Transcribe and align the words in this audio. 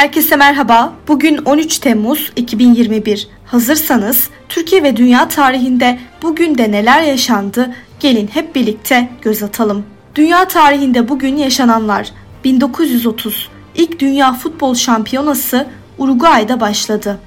Herkese 0.00 0.36
merhaba. 0.36 0.92
Bugün 1.08 1.36
13 1.36 1.78
Temmuz 1.78 2.32
2021. 2.36 3.28
Hazırsanız 3.44 4.30
Türkiye 4.48 4.82
ve 4.82 4.96
dünya 4.96 5.28
tarihinde 5.28 5.98
bugün 6.22 6.58
de 6.58 6.72
neler 6.72 7.02
yaşandı? 7.02 7.74
Gelin 8.00 8.26
hep 8.26 8.54
birlikte 8.54 9.08
göz 9.22 9.42
atalım. 9.42 9.84
Dünya 10.14 10.48
tarihinde 10.48 11.08
bugün 11.08 11.36
yaşananlar 11.36 12.10
1930 12.44 13.48
İlk 13.74 14.00
Dünya 14.00 14.32
Futbol 14.32 14.74
Şampiyonası 14.74 15.66
Uruguay'da 15.98 16.60
başladı. 16.60 17.18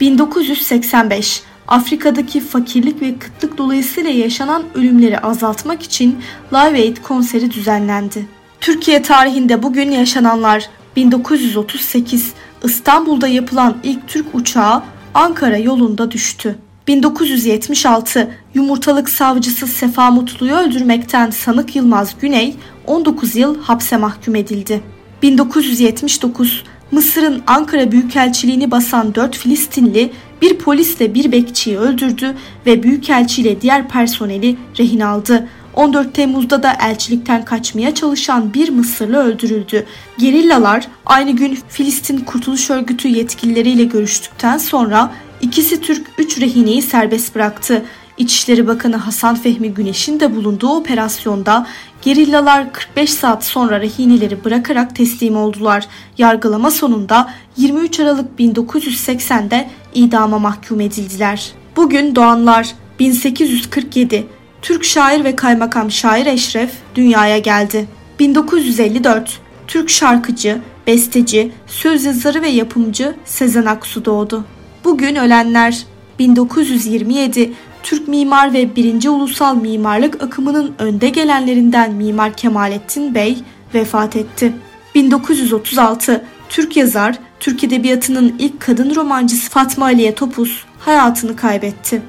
1985 0.00 1.42
Afrika'daki 1.68 2.40
fakirlik 2.40 3.02
ve 3.02 3.18
kıtlık 3.18 3.58
dolayısıyla 3.58 4.10
yaşanan 4.10 4.62
ölümleri 4.74 5.18
azaltmak 5.18 5.82
için 5.82 6.18
Live 6.52 6.78
Aid 6.78 6.96
konseri 6.96 7.50
düzenlendi. 7.50 8.26
Türkiye 8.60 9.02
tarihinde 9.02 9.62
bugün 9.62 9.90
yaşananlar 9.90 10.68
1938 10.98 12.32
İstanbul'da 12.64 13.28
yapılan 13.28 13.76
ilk 13.82 14.08
Türk 14.08 14.34
uçağı 14.34 14.82
Ankara 15.14 15.56
yolunda 15.56 16.10
düştü. 16.10 16.58
1976 16.88 18.30
yumurtalık 18.54 19.08
savcısı 19.10 19.66
Sefa 19.66 20.10
Mutlu'yu 20.10 20.52
öldürmekten 20.52 21.30
sanık 21.30 21.76
Yılmaz 21.76 22.14
Güney 22.20 22.54
19 22.86 23.36
yıl 23.36 23.62
hapse 23.62 23.96
mahkum 23.96 24.34
edildi. 24.34 24.80
1979 25.22 26.64
Mısır'ın 26.90 27.42
Ankara 27.46 27.92
Büyükelçiliğini 27.92 28.70
basan 28.70 29.14
4 29.14 29.36
Filistinli 29.36 30.12
bir 30.42 30.58
polisle 30.58 31.14
bir 31.14 31.32
bekçiyi 31.32 31.78
öldürdü 31.78 32.34
ve 32.66 32.82
Büyükelçi 32.82 33.60
diğer 33.60 33.88
personeli 33.88 34.56
rehin 34.78 35.00
aldı. 35.00 35.48
14 35.78 36.14
Temmuz'da 36.14 36.62
da 36.62 36.76
elçilikten 36.80 37.44
kaçmaya 37.44 37.94
çalışan 37.94 38.54
bir 38.54 38.68
Mısırlı 38.68 39.16
öldürüldü. 39.16 39.86
Gerillalar 40.18 40.88
aynı 41.06 41.30
gün 41.30 41.58
Filistin 41.68 42.18
Kurtuluş 42.18 42.70
Örgütü 42.70 43.08
yetkilileriyle 43.08 43.84
görüştükten 43.84 44.58
sonra 44.58 45.12
ikisi 45.40 45.80
Türk 45.80 46.06
3 46.18 46.40
rehineyi 46.40 46.82
serbest 46.82 47.34
bıraktı. 47.34 47.84
İçişleri 48.16 48.66
Bakanı 48.66 48.96
Hasan 48.96 49.34
Fehmi 49.34 49.74
Güneş'in 49.74 50.20
de 50.20 50.36
bulunduğu 50.36 50.68
operasyonda 50.68 51.66
gerillalar 52.02 52.72
45 52.72 53.10
saat 53.10 53.44
sonra 53.44 53.80
rehineleri 53.80 54.44
bırakarak 54.44 54.96
teslim 54.96 55.36
oldular. 55.36 55.86
Yargılama 56.18 56.70
sonunda 56.70 57.30
23 57.56 58.00
Aralık 58.00 58.40
1980'de 58.40 59.70
idama 59.94 60.38
mahkum 60.38 60.80
edildiler. 60.80 61.52
Bugün 61.76 62.14
doğanlar 62.14 62.74
1847 62.98 64.37
Türk 64.62 64.84
şair 64.84 65.24
ve 65.24 65.36
kaymakam 65.36 65.90
şair 65.90 66.26
Eşref 66.26 66.70
dünyaya 66.94 67.38
geldi. 67.38 67.88
1954 68.18 69.40
Türk 69.66 69.90
şarkıcı, 69.90 70.58
besteci, 70.86 71.52
söz 71.66 72.04
yazarı 72.04 72.42
ve 72.42 72.48
yapımcı 72.48 73.14
Sezen 73.24 73.66
Aksu 73.66 74.04
doğdu. 74.04 74.44
Bugün 74.84 75.16
ölenler 75.16 75.86
1927 76.18 77.52
Türk 77.82 78.08
mimar 78.08 78.52
ve 78.52 78.76
1. 78.76 79.08
Ulusal 79.08 79.56
Mimarlık 79.56 80.22
akımının 80.22 80.74
önde 80.78 81.08
gelenlerinden 81.08 81.92
Mimar 81.92 82.32
Kemalettin 82.32 83.14
Bey 83.14 83.38
vefat 83.74 84.16
etti. 84.16 84.52
1936 84.94 86.24
Türk 86.48 86.76
yazar, 86.76 87.18
Türk 87.40 87.64
Edebiyatı'nın 87.64 88.36
ilk 88.38 88.60
kadın 88.60 88.94
romancısı 88.94 89.50
Fatma 89.50 89.84
Aliye 89.84 90.14
Topuz 90.14 90.64
hayatını 90.78 91.36
kaybetti. 91.36 92.02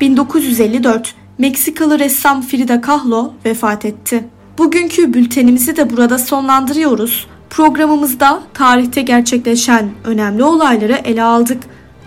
1954 0.00 1.14
Meksikalı 1.38 1.98
ressam 1.98 2.42
Frida 2.42 2.80
Kahlo 2.80 3.32
vefat 3.44 3.84
etti. 3.84 4.24
Bugünkü 4.58 5.14
bültenimizi 5.14 5.76
de 5.76 5.90
burada 5.90 6.18
sonlandırıyoruz. 6.18 7.26
Programımızda 7.50 8.42
tarihte 8.54 9.02
gerçekleşen 9.02 9.90
önemli 10.04 10.44
olayları 10.44 10.92
ele 10.92 11.22
aldık. 11.22 11.62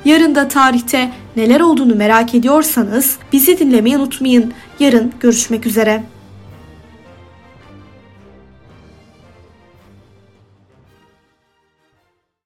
Yarın 0.06 0.36
da 0.36 0.48
tarihte 0.48 1.12
neler 1.36 1.60
olduğunu 1.60 1.96
merak 1.96 2.36
ediyorsanız 2.36 3.18
bizi 3.34 3.60
dinlemeyi 3.60 3.98
unutmayın. 3.98 4.54
Yarın 4.80 5.14
görüşmek 5.20 5.66
üzere. 5.66 6.04